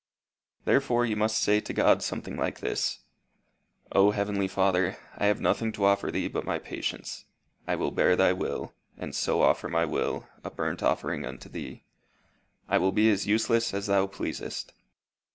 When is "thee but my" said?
6.09-6.57